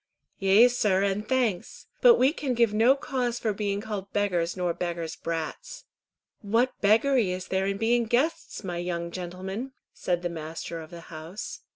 "Yea, 0.39 0.67
sir, 0.67 1.03
and 1.03 1.27
thanks; 1.29 1.85
but 2.01 2.15
we 2.15 2.33
can 2.33 2.55
give 2.55 2.73
no 2.73 2.95
cause 2.95 3.37
for 3.37 3.53
being 3.53 3.79
called 3.79 4.11
beggars 4.11 4.57
nor 4.57 4.73
beggars' 4.73 5.15
brats." 5.15 5.85
"What 6.41 6.73
beggary 6.81 7.29
is 7.29 7.49
there 7.49 7.67
in 7.67 7.77
being 7.77 8.05
guests, 8.05 8.63
my 8.63 8.77
young 8.77 9.11
gentlemen?" 9.11 9.73
said 9.93 10.23
the 10.23 10.27
master 10.29 10.79
of 10.81 10.89
the 10.89 11.01
house. 11.13 11.59